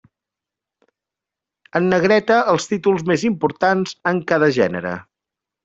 [1.79, 4.99] En negreta, els títols més importants en cada gènere.